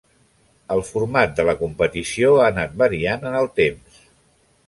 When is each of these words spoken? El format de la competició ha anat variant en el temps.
El 0.75 0.79
format 0.87 1.35
de 1.39 1.45
la 1.49 1.55
competició 1.59 2.33
ha 2.39 2.47
anat 2.53 2.75
variant 2.85 3.27
en 3.33 3.39
el 3.43 3.53
temps. 3.63 4.01